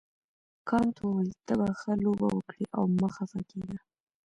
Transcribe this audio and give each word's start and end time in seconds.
کانت 0.69 0.95
وویل 0.99 1.31
ته 1.45 1.53
به 1.59 1.67
ښه 1.79 1.91
لوبه 2.03 2.27
وکړې 2.31 2.65
او 2.77 2.83
مه 2.99 3.09
خفه 3.15 3.39
کیږه. 3.49 3.77